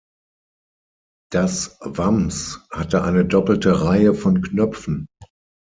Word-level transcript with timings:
Das 1.31 1.77
Wams 1.81 2.59
hatte 2.71 3.03
eine 3.03 3.23
doppelte 3.23 3.83
Reihe 3.85 4.15
von 4.15 4.41
Knöpfen. 4.41 5.05